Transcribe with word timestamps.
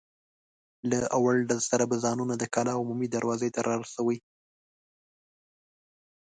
له 0.89 0.99
اول 1.17 1.37
ډز 1.49 1.61
سره 1.71 1.83
به 1.89 1.95
ځانونه 2.03 2.33
د 2.37 2.43
کلا 2.53 2.73
عمومي 2.81 3.07
دروازې 3.15 3.49
ته 3.55 3.59
را 3.67 3.75
رسوئ. 3.81 4.17